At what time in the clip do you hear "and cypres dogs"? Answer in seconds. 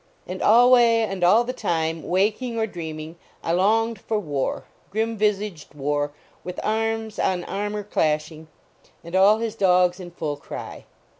9.85-9.99